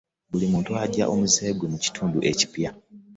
Buli 0.31 0.45
muntu 0.53 0.71
ajja 0.83 1.03
n'omuze 1.07 1.45
gwe 1.57 1.67
mu 1.73 1.77
kitundu 1.85 2.17
ekipya. 2.31 2.69